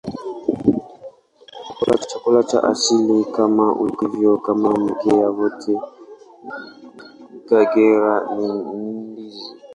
Chakula 2.09 2.43
cha 2.43 2.63
asili, 2.63 3.25
kama 3.25 3.75
ilivyo 3.81 4.37
kwa 4.37 4.55
mkoa 4.55 5.29
wote 5.29 5.71
wa 5.73 5.85
Kagera, 7.49 8.27
ni 8.37 8.47
ndizi. 8.47 9.41